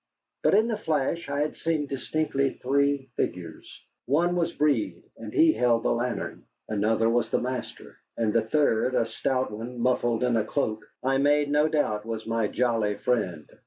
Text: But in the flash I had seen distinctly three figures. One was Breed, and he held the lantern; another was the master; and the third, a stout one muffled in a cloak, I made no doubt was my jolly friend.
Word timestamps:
But 0.41 0.55
in 0.55 0.67
the 0.67 0.77
flash 0.79 1.29
I 1.29 1.41
had 1.41 1.55
seen 1.57 1.85
distinctly 1.85 2.53
three 2.55 3.11
figures. 3.17 3.85
One 4.07 4.35
was 4.35 4.51
Breed, 4.51 5.03
and 5.15 5.31
he 5.31 5.53
held 5.53 5.83
the 5.83 5.91
lantern; 5.91 6.47
another 6.67 7.07
was 7.07 7.29
the 7.29 7.37
master; 7.39 7.97
and 8.17 8.33
the 8.33 8.41
third, 8.41 8.95
a 8.95 9.05
stout 9.05 9.51
one 9.51 9.79
muffled 9.79 10.23
in 10.23 10.37
a 10.37 10.43
cloak, 10.43 10.83
I 11.03 11.19
made 11.19 11.51
no 11.51 11.67
doubt 11.67 12.03
was 12.03 12.25
my 12.25 12.47
jolly 12.47 12.95
friend. 12.95 13.47